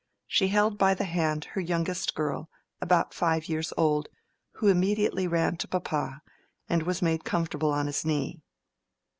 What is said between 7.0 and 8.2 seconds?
made comfortable on his